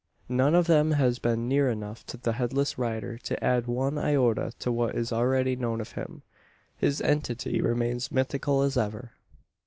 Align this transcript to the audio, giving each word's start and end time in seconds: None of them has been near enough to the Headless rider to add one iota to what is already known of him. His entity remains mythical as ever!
None 0.29 0.55
of 0.55 0.65
them 0.65 0.93
has 0.93 1.19
been 1.19 1.47
near 1.47 1.69
enough 1.69 2.03
to 2.07 2.17
the 2.17 2.31
Headless 2.33 2.75
rider 2.75 3.19
to 3.19 3.43
add 3.43 3.67
one 3.67 3.99
iota 3.99 4.51
to 4.57 4.71
what 4.71 4.95
is 4.95 5.13
already 5.13 5.55
known 5.55 5.79
of 5.79 5.91
him. 5.91 6.23
His 6.75 7.01
entity 7.01 7.61
remains 7.61 8.11
mythical 8.11 8.63
as 8.63 8.77
ever! 8.77 9.11